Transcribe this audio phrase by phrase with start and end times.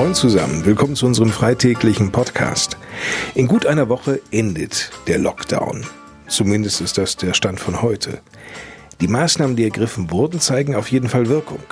[0.00, 2.78] Moin zusammen, willkommen zu unserem freitäglichen Podcast.
[3.34, 5.84] In gut einer Woche endet der Lockdown.
[6.26, 8.22] Zumindest ist das der Stand von heute.
[9.02, 11.62] Die Maßnahmen, die ergriffen wurden, zeigen auf jeden Fall Wirkung.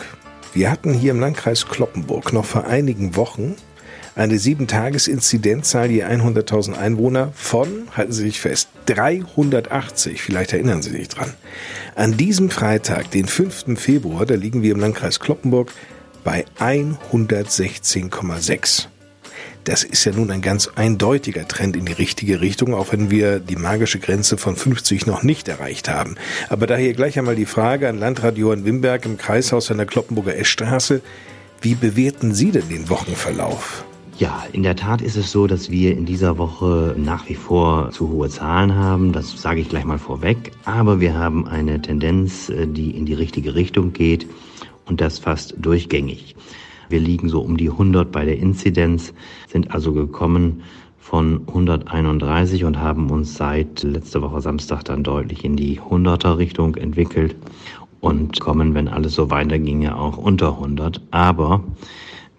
[0.53, 3.57] Wir hatten hier im Landkreis Kloppenburg noch vor einigen Wochen
[4.15, 10.21] eine 7-Tages-Inzidenzzahl je 100.000 Einwohner von, halten Sie sich fest, 380.
[10.21, 11.33] Vielleicht erinnern Sie sich dran.
[11.95, 13.81] An diesem Freitag, den 5.
[13.81, 15.73] Februar, da liegen wir im Landkreis Kloppenburg
[16.25, 18.87] bei 116,6.
[19.65, 23.39] Das ist ja nun ein ganz eindeutiger Trend in die richtige Richtung, auch wenn wir
[23.39, 26.17] die magische Grenze von 50 noch nicht erreicht haben.
[26.49, 30.37] Aber daher gleich einmal die Frage an Landrat Johann Wimberg im Kreishaus an der Kloppenburger
[30.37, 31.03] Eschstraße.
[31.61, 33.85] Wie bewerten Sie denn den Wochenverlauf?
[34.17, 37.91] Ja, in der Tat ist es so, dass wir in dieser Woche nach wie vor
[37.91, 39.13] zu hohe Zahlen haben.
[39.13, 40.53] Das sage ich gleich mal vorweg.
[40.65, 44.27] Aber wir haben eine Tendenz, äh, die in die richtige Richtung geht
[44.89, 46.35] und das fast durchgängig.
[46.89, 49.13] Wir liegen so um die 100 bei der Inzidenz,
[49.47, 50.63] sind also gekommen
[50.99, 56.75] von 131 und haben uns seit letzter Woche Samstag dann deutlich in die 100er Richtung
[56.77, 57.37] entwickelt
[58.01, 61.01] und kommen, wenn alles so weiterginge, auch unter 100.
[61.11, 61.65] Aber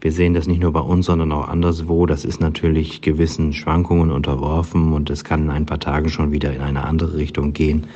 [0.02, 2.06] wir sehen das nicht nur bei uns, sondern auch anderswo.
[2.06, 6.54] Das ist natürlich gewissen Schwankungen unterworfen und es kann in ein paar Tagen schon wieder
[6.54, 7.88] in eine andere Richtung gehen.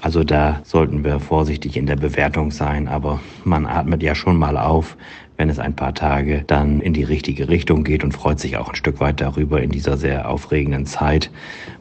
[0.00, 4.56] Also da sollten wir vorsichtig in der Bewertung sein, aber man atmet ja schon mal
[4.56, 4.96] auf,
[5.40, 8.68] wenn es ein paar Tage dann in die richtige Richtung geht und freut sich auch
[8.68, 11.30] ein Stück weit darüber in dieser sehr aufregenden Zeit.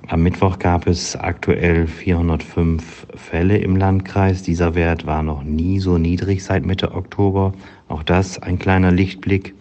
[0.07, 4.43] Am Mittwoch gab es aktuell 405 Fälle im Landkreis.
[4.43, 7.51] Dieser Wert war noch nie so niedrig seit Mitte Oktober.
[7.89, 9.53] Auch das ein kleiner Lichtblick.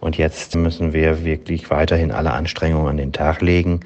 [0.00, 3.78] Und jetzt müssen wir wirklich weiterhin alle Anstrengungen an den Tag legen.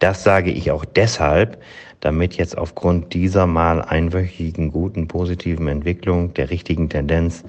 [0.00, 1.62] Das sage ich auch deshalb,
[2.00, 7.44] damit jetzt aufgrund dieser mal einwöchigen guten positiven Entwicklung der richtigen Tendenz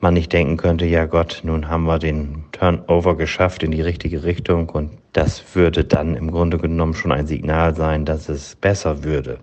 [0.00, 4.24] man nicht denken könnte, ja Gott, nun haben wir den Turnover geschafft in die richtige
[4.24, 9.04] Richtung und das würde dann im Grunde genommen schon ein Signal sein, dass es besser
[9.04, 9.38] würde.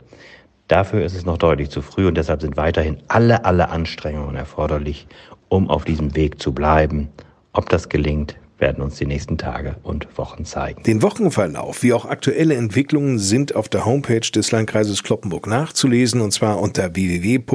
[0.67, 5.07] Dafür ist es noch deutlich zu früh und deshalb sind weiterhin alle, alle Anstrengungen erforderlich,
[5.50, 7.09] um auf diesem Weg zu bleiben.
[7.53, 10.84] Ob das gelingt, werden uns die nächsten Tage und Wochen zeigen.
[10.84, 16.31] Den Wochenverlauf wie auch aktuelle Entwicklungen sind auf der Homepage des Landkreises Kloppenburg nachzulesen und
[16.31, 17.50] zwar unter www.lkclp.de.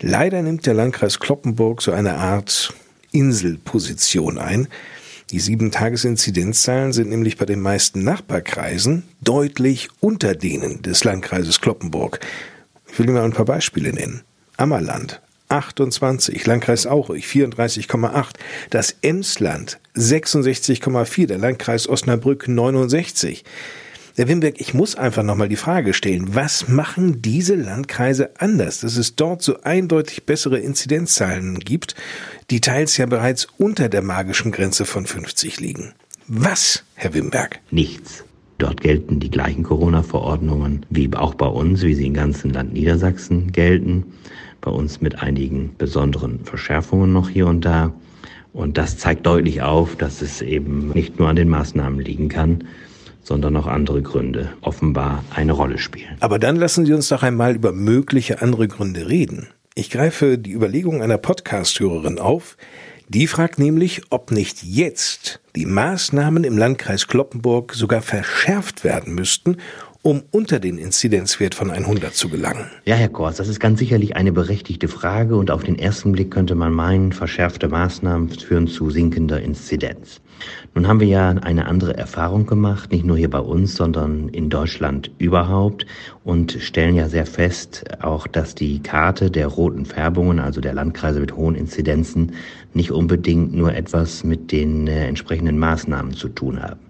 [0.00, 2.74] Leider nimmt der Landkreis Kloppenburg so eine Art
[3.12, 4.68] Inselposition ein.
[5.30, 12.20] Die sieben Tagesinzidenzzahlen sind nämlich bei den meisten Nachbarkreisen deutlich unter denen des Landkreises Kloppenburg.
[12.90, 14.22] Ich will Ihnen mal ein paar Beispiele nennen.
[14.58, 18.30] Ammerland 28, Landkreis Aurich 34,8,
[18.70, 23.44] das Emsland 66,4, der Landkreis Osnabrück 69.
[24.16, 28.96] Herr Wimberg, ich muss einfach nochmal die Frage stellen, was machen diese Landkreise anders, dass
[28.96, 31.94] es dort so eindeutig bessere Inzidenzzahlen gibt,
[32.50, 35.92] die teils ja bereits unter der magischen Grenze von 50 liegen?
[36.28, 37.60] Was, Herr Wimberg?
[37.70, 38.24] Nichts.
[38.58, 43.50] Dort gelten die gleichen Corona-Verordnungen wie auch bei uns, wie sie im ganzen Land Niedersachsen
[43.52, 44.04] gelten
[44.62, 47.92] bei uns mit einigen besonderen Verschärfungen noch hier und da.
[48.54, 52.64] Und das zeigt deutlich auf, dass es eben nicht nur an den Maßnahmen liegen kann,
[53.22, 56.16] sondern auch andere Gründe offenbar eine Rolle spielen.
[56.20, 59.48] Aber dann lassen Sie uns doch einmal über mögliche andere Gründe reden.
[59.74, 62.56] Ich greife die Überlegung einer Podcast-Hörerin auf,
[63.08, 69.56] die fragt nämlich, ob nicht jetzt die Maßnahmen im Landkreis Kloppenburg sogar verschärft werden müssten,
[70.02, 72.66] um unter den Inzidenzwert von 100 zu gelangen?
[72.84, 76.32] Ja, Herr Kors, das ist ganz sicherlich eine berechtigte Frage und auf den ersten Blick
[76.32, 80.20] könnte man meinen, verschärfte Maßnahmen führen zu sinkender Inzidenz.
[80.74, 84.50] Nun haben wir ja eine andere Erfahrung gemacht, nicht nur hier bei uns, sondern in
[84.50, 85.86] Deutschland überhaupt
[86.24, 91.20] und stellen ja sehr fest auch, dass die Karte der roten Färbungen, also der Landkreise
[91.20, 92.32] mit hohen Inzidenzen,
[92.74, 96.80] nicht unbedingt nur etwas mit den äh, entsprechenden Maßnahmen zu tun haben.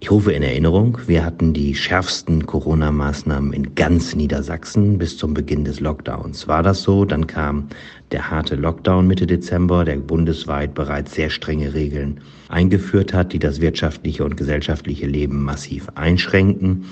[0.00, 5.64] Ich rufe in Erinnerung, wir hatten die schärfsten Corona-Maßnahmen in ganz Niedersachsen bis zum Beginn
[5.64, 6.46] des Lockdowns.
[6.46, 7.04] War das so?
[7.04, 7.66] Dann kam
[8.12, 13.60] der harte Lockdown Mitte Dezember, der bundesweit bereits sehr strenge Regeln eingeführt hat, die das
[13.60, 16.84] wirtschaftliche und gesellschaftliche Leben massiv einschränken.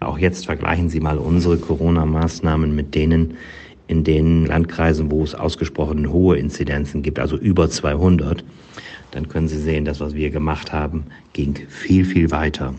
[0.00, 3.36] Auch jetzt vergleichen Sie mal unsere Corona-Maßnahmen mit denen
[3.86, 8.42] in den Landkreisen, wo es ausgesprochen hohe Inzidenzen gibt, also über 200.
[9.16, 12.74] dann können Sie sehen, das, was wir gemacht haben, ging viel, viel weiter.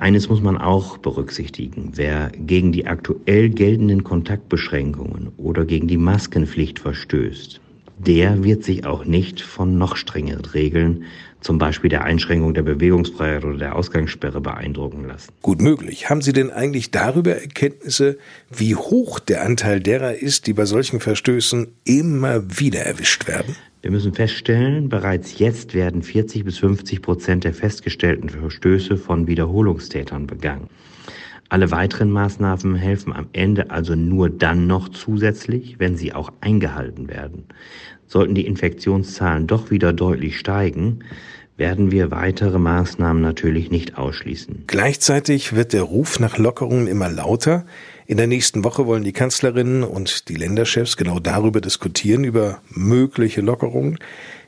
[0.00, 1.92] Eines muss man auch berücksichtigen.
[1.94, 7.60] Wer gegen die aktuell geltenden Kontaktbeschränkungen oder gegen die Maskenpflicht verstößt,
[7.98, 11.04] der wird sich auch nicht von noch strengeren Regeln,
[11.40, 15.32] zum Beispiel der Einschränkung der Bewegungsfreiheit oder der Ausgangssperre, beeindrucken lassen.
[15.40, 16.10] Gut möglich.
[16.10, 18.18] Haben Sie denn eigentlich darüber Erkenntnisse,
[18.50, 23.54] wie hoch der Anteil derer ist, die bei solchen Verstößen immer wieder erwischt werden?
[23.86, 30.26] Wir müssen feststellen, bereits jetzt werden 40 bis 50 Prozent der festgestellten Verstöße von Wiederholungstätern
[30.26, 30.70] begangen.
[31.50, 37.08] Alle weiteren Maßnahmen helfen am Ende also nur dann noch zusätzlich, wenn sie auch eingehalten
[37.08, 37.44] werden.
[38.08, 41.04] Sollten die Infektionszahlen doch wieder deutlich steigen,
[41.56, 44.64] werden wir weitere Maßnahmen natürlich nicht ausschließen.
[44.66, 47.66] Gleichzeitig wird der Ruf nach Lockerungen immer lauter.
[48.08, 53.40] In der nächsten Woche wollen die Kanzlerinnen und die Länderchefs genau darüber diskutieren, über mögliche
[53.40, 53.98] Lockerungen.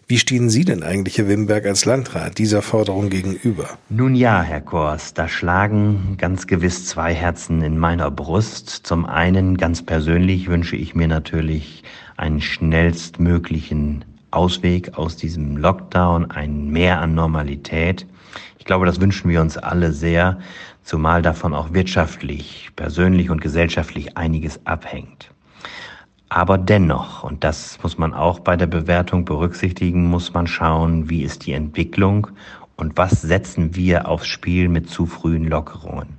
[0.07, 3.77] Wie stehen Sie denn eigentlich, Herr Wimberg, als Landrat dieser Forderung gegenüber?
[3.89, 8.71] Nun ja, Herr Kors, da schlagen ganz gewiss zwei Herzen in meiner Brust.
[8.71, 11.83] Zum einen, ganz persönlich, wünsche ich mir natürlich
[12.17, 18.07] einen schnellstmöglichen Ausweg aus diesem Lockdown, ein Mehr an Normalität.
[18.69, 20.41] Ich glaube, das wünschen wir uns alle sehr
[20.83, 25.31] zumal davon auch wirtschaftlich, persönlich und gesellschaftlich einiges abhängt.
[26.29, 31.23] Aber dennoch, und das muss man auch bei der Bewertung berücksichtigen, muss man schauen, wie
[31.23, 32.27] ist die Entwicklung
[32.77, 36.18] und was setzen wir aufs Spiel mit zu frühen Lockerungen.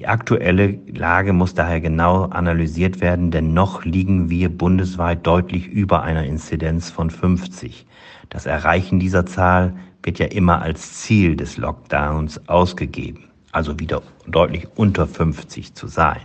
[0.00, 6.02] Die aktuelle Lage muss daher genau analysiert werden, denn noch liegen wir bundesweit deutlich über
[6.02, 7.86] einer Inzidenz von 50.
[8.30, 14.66] Das Erreichen dieser Zahl wird ja immer als Ziel des Lockdowns ausgegeben also wieder deutlich
[14.76, 16.20] unter 50 zu sein.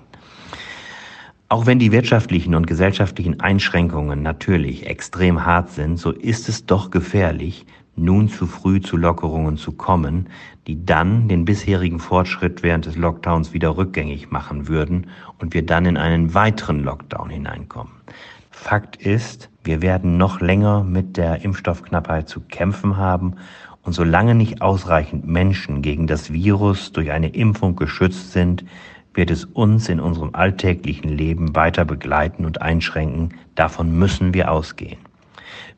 [1.47, 6.89] Auch wenn die wirtschaftlichen und gesellschaftlichen Einschränkungen natürlich extrem hart sind, so ist es doch
[6.89, 10.27] gefährlich, nun zu früh zu Lockerungen zu kommen,
[10.67, 15.07] die dann den bisherigen Fortschritt während des Lockdowns wieder rückgängig machen würden
[15.39, 17.93] und wir dann in einen weiteren Lockdown hineinkommen.
[18.51, 23.35] Fakt ist, wir werden noch länger mit der Impfstoffknappheit zu kämpfen haben
[23.83, 28.65] und solange nicht ausreichend Menschen gegen das Virus durch eine Impfung geschützt sind,
[29.13, 33.35] wird es uns in unserem alltäglichen Leben weiter begleiten und einschränken.
[33.53, 34.97] Davon müssen wir ausgehen.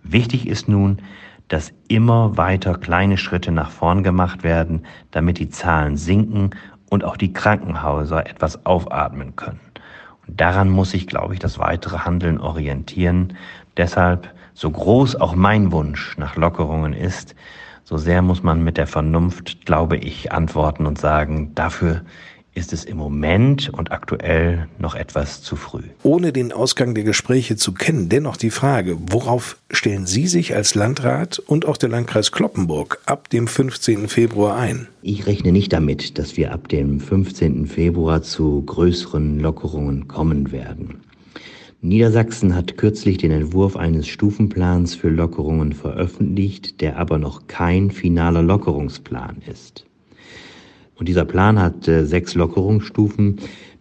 [0.04, 1.00] Wichtig ist nun,
[1.48, 6.52] dass immer weiter kleine Schritte nach vorn gemacht werden, damit die Zahlen sinken
[6.90, 9.60] und auch die Krankenhäuser etwas aufatmen können.
[10.28, 13.34] Und daran muss sich, glaube ich, das weitere Handeln orientieren.
[13.78, 17.36] Deshalb, so groß auch mein Wunsch nach Lockerungen ist,
[17.84, 22.02] so sehr muss man mit der Vernunft, glaube ich, antworten und sagen, dafür
[22.58, 25.84] ist es im Moment und aktuell noch etwas zu früh.
[26.02, 30.74] Ohne den Ausgang der Gespräche zu kennen, dennoch die Frage, worauf stellen Sie sich als
[30.74, 34.08] Landrat und auch der Landkreis Kloppenburg ab dem 15.
[34.08, 34.88] Februar ein?
[35.04, 37.68] Ich rechne nicht damit, dass wir ab dem 15.
[37.68, 41.02] Februar zu größeren Lockerungen kommen werden.
[41.82, 48.42] Niedersachsen hat kürzlich den Entwurf eines Stufenplans für Lockerungen veröffentlicht, der aber noch kein finaler
[48.42, 49.86] Lockerungsplan ist.
[50.98, 53.38] Und dieser Plan hat äh, sechs Lockerungsstufen,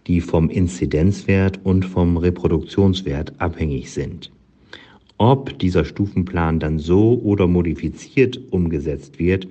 [0.07, 4.31] die vom Inzidenzwert und vom Reproduktionswert abhängig sind.
[5.19, 9.49] Ob dieser Stufenplan dann so oder modifiziert umgesetzt wird,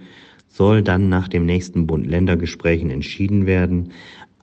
[0.47, 3.91] soll dann nach dem nächsten Bund-Länder-Gesprächen entschieden werden.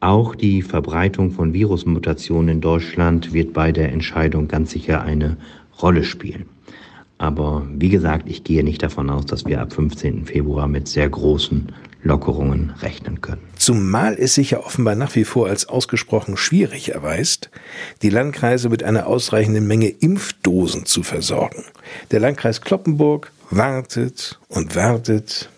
[0.00, 5.36] Auch die Verbreitung von Virusmutationen in Deutschland wird bei der Entscheidung ganz sicher eine
[5.80, 6.46] Rolle spielen.
[7.18, 10.26] Aber wie gesagt, ich gehe nicht davon aus, dass wir ab 15.
[10.26, 11.68] Februar mit sehr großen
[12.02, 13.42] Lockerungen rechnen können.
[13.56, 17.50] Zumal es sich ja offenbar nach wie vor als ausgesprochen schwierig erweist,
[18.02, 21.64] die Landkreise mit einer ausreichenden Menge Impfdosen zu versorgen.
[22.10, 25.48] Der Landkreis Kloppenburg wartet und wartet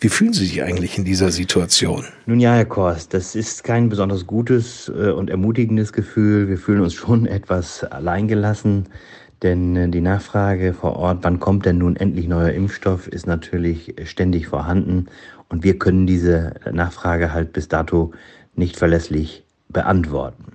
[0.00, 2.04] wie fühlen Sie sich eigentlich in dieser Situation?
[2.26, 6.48] Nun ja, Herr Kors, das ist kein besonders gutes äh, und ermutigendes Gefühl.
[6.48, 8.88] Wir fühlen uns schon etwas alleingelassen,
[9.42, 13.94] denn äh, die Nachfrage vor Ort, wann kommt denn nun endlich neuer Impfstoff, ist natürlich
[14.04, 15.06] ständig vorhanden
[15.48, 18.12] und wir können diese Nachfrage halt bis dato
[18.54, 20.52] nicht verlässlich beantworten.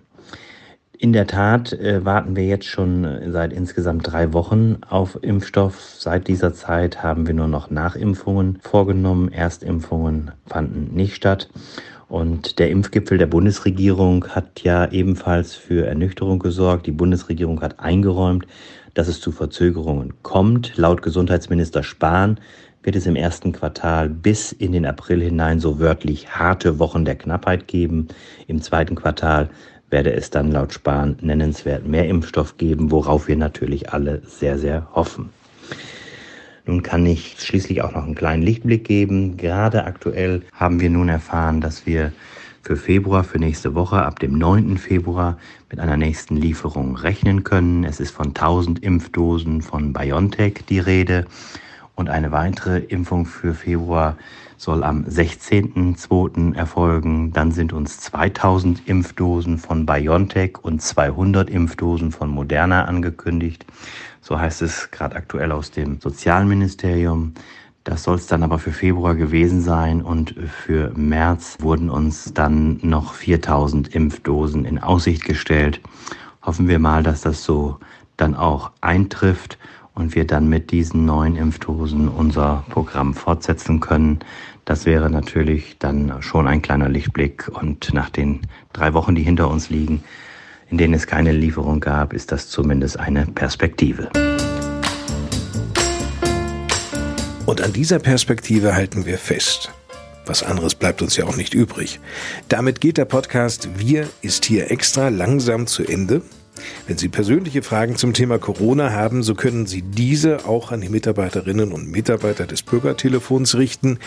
[0.98, 5.77] In der Tat äh, warten wir jetzt schon äh, seit insgesamt drei Wochen auf Impfstoff.
[5.77, 9.32] Seit dieser Zeit haben wir nur noch Nachimpfungen vorgenommen.
[9.32, 11.50] Erstimpfungen fanden nicht statt.
[12.07, 16.85] Und der Impfgipfel der Bundesregierung hat ja ebenfalls für Ernüchterung gesorgt.
[16.85, 18.45] Die Bundesregierung hat eingeräumt,
[18.93, 20.77] dass es zu Verzögerungen kommt.
[20.77, 22.39] Laut Gesundheitsminister Spahn
[22.83, 27.15] wird es im ersten Quartal bis in den April hinein so wörtlich harte Wochen der
[27.15, 28.07] Knappheit geben.
[28.47, 29.50] Im zweiten Quartal
[29.89, 34.88] werde es dann laut Spahn nennenswert mehr Impfstoff geben, worauf wir natürlich alle sehr, sehr
[34.93, 35.29] hoffen.
[36.65, 39.38] Nun kann ich schließlich auch noch einen kleinen Lichtblick geben.
[39.38, 42.12] Gerade aktuell haben wir nun erfahren, dass wir
[42.63, 44.77] für Februar, für nächste Woche, ab dem 9.
[44.79, 45.38] Februar
[45.69, 47.84] mit einer nächsten Lieferung rechnen können.
[47.84, 51.27] Es ist von 1000 Impfdosen von BioNTech die Rede
[51.93, 54.17] und eine weitere Impfung für Februar
[54.57, 56.55] soll am 16.02.
[56.55, 57.31] erfolgen.
[57.34, 63.65] Dann sind uns 2000 Impfdosen von BioNTech und 200 Impfdosen von Moderna angekündigt.
[64.27, 67.36] So heißt es gerade aktuell aus dem Sozialministerium.
[67.84, 70.34] Das soll es dann aber für Februar gewesen sein und
[70.65, 75.79] für März wurden uns dann noch 4000 Impfdosen in Aussicht gestellt.
[76.41, 77.77] Hoffen wir mal, dass das so
[78.17, 79.60] dann auch eintrifft
[79.94, 84.22] und wir dann mit diesen neuen Impfdosen unser Programm fortsetzen können.
[84.65, 88.41] Das wäre natürlich dann schon ein kleiner Lichtblick und nach den
[88.74, 90.03] drei Wochen, die hinter uns liegen,
[90.69, 94.10] in denen es keine Lieferung gab, ist das zumindest eine Perspektive.
[97.45, 99.72] Und an dieser Perspektive halten wir fest.
[100.25, 102.00] Was anderes bleibt uns ja auch nicht übrig.
[102.50, 106.24] Damit geht der Podcast Wir ist hier extra langsam zu Ende.
[106.88, 110.89] Wenn Sie persönliche Fragen zum Thema Corona haben, so können Sie diese auch an die
[110.89, 114.00] Mitarbeiterinnen und Mitarbeiter des Bürgertelefons richten.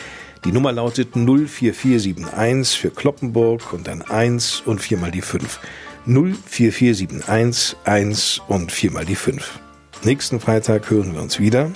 [0.44, 5.60] Die Nummer lautet 04471 für Kloppenburg und dann 1 und viermal die 5.
[6.08, 9.60] 04471 1 und viermal die 5.
[10.04, 11.70] Nächsten Freitag hören wir uns wieder.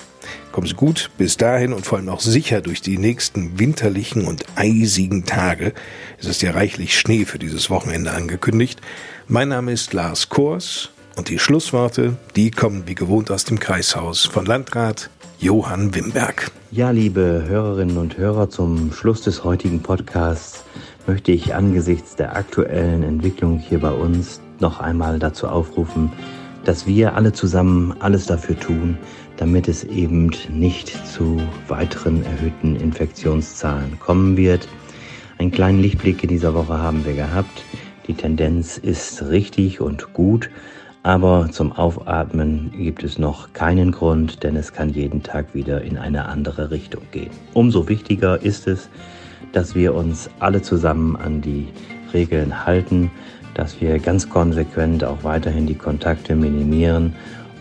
[0.52, 4.46] Kommen Sie gut bis dahin und vor allem auch sicher durch die nächsten winterlichen und
[4.56, 5.74] eisigen Tage.
[6.18, 8.80] Es ist ja reichlich Schnee für dieses Wochenende angekündigt.
[9.28, 14.24] Mein Name ist Lars Kors und die Schlussworte, die kommen wie gewohnt aus dem Kreishaus
[14.24, 15.10] von Landrat
[15.40, 16.50] Johann Wimberg.
[16.70, 20.64] Ja, liebe Hörerinnen und Hörer, zum Schluss des heutigen Podcasts
[21.06, 26.12] möchte ich angesichts der aktuellen Entwicklung hier bei uns noch einmal dazu aufrufen,
[26.64, 28.96] dass wir alle zusammen alles dafür tun,
[29.36, 34.68] damit es eben nicht zu weiteren erhöhten Infektionszahlen kommen wird.
[35.38, 37.64] Einen kleinen Lichtblick in dieser Woche haben wir gehabt.
[38.06, 40.50] Die Tendenz ist richtig und gut,
[41.02, 45.98] aber zum Aufatmen gibt es noch keinen Grund, denn es kann jeden Tag wieder in
[45.98, 47.30] eine andere Richtung gehen.
[47.54, 48.88] Umso wichtiger ist es,
[49.52, 51.68] dass wir uns alle zusammen an die
[52.12, 53.10] Regeln halten,
[53.54, 57.14] dass wir ganz konsequent auch weiterhin die Kontakte minimieren,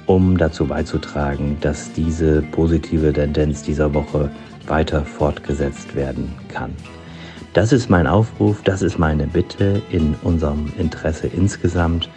[0.05, 4.29] um dazu beizutragen, dass diese positive Tendenz dieser Woche
[4.67, 6.71] weiter fortgesetzt werden kann.
[7.53, 12.09] Das ist mein Aufruf, das ist meine Bitte in unserem Interesse insgesamt.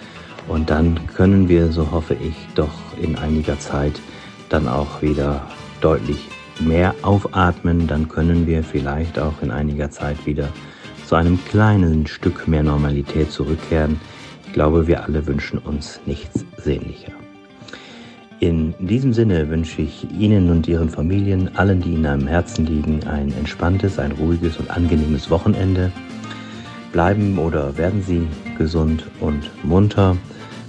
[0.46, 4.00] Und dann können wir, so hoffe ich, doch in einiger Zeit
[4.48, 5.42] dann auch wieder
[5.80, 6.28] deutlich
[6.60, 7.86] mehr aufatmen.
[7.86, 10.48] Dann können wir vielleicht auch in einiger Zeit wieder
[11.06, 14.00] zu einem kleinen Stück mehr Normalität zurückkehren.
[14.46, 17.12] Ich glaube, wir alle wünschen uns nichts sehnlicher.
[18.40, 23.06] In diesem Sinne wünsche ich Ihnen und Ihren Familien, allen, die Ihnen am Herzen liegen,
[23.06, 25.92] ein entspanntes, ein ruhiges und angenehmes Wochenende.
[26.92, 28.26] Bleiben oder werden Sie
[28.58, 30.16] gesund und munter.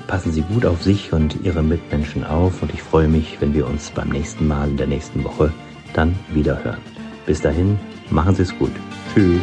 [0.07, 3.67] Passen Sie gut auf sich und Ihre Mitmenschen auf und ich freue mich, wenn wir
[3.67, 5.51] uns beim nächsten Mal in der nächsten Woche
[5.97, 6.81] dann wieder hören.
[7.25, 8.71] Bis dahin, machen Sie es gut.
[9.13, 9.41] Tschüss.